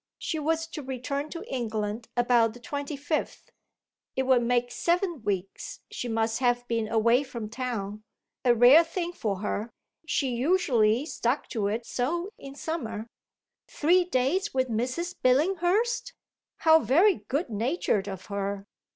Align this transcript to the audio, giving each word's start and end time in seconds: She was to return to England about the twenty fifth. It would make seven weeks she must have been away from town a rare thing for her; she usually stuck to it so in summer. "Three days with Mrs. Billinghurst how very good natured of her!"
She 0.17 0.39
was 0.39 0.65
to 0.69 0.81
return 0.81 1.29
to 1.29 1.43
England 1.47 2.07
about 2.17 2.55
the 2.55 2.59
twenty 2.59 2.97
fifth. 2.97 3.51
It 4.15 4.23
would 4.23 4.41
make 4.41 4.71
seven 4.71 5.21
weeks 5.21 5.81
she 5.91 6.07
must 6.07 6.39
have 6.39 6.67
been 6.67 6.87
away 6.87 7.21
from 7.21 7.51
town 7.51 8.03
a 8.43 8.55
rare 8.55 8.83
thing 8.83 9.11
for 9.13 9.41
her; 9.41 9.69
she 10.07 10.29
usually 10.29 11.05
stuck 11.05 11.47
to 11.49 11.67
it 11.67 11.85
so 11.85 12.31
in 12.39 12.55
summer. 12.55 13.05
"Three 13.67 14.03
days 14.03 14.55
with 14.55 14.69
Mrs. 14.69 15.13
Billinghurst 15.21 16.13
how 16.65 16.79
very 16.79 17.17
good 17.27 17.51
natured 17.51 18.07
of 18.07 18.25
her!" 18.25 18.65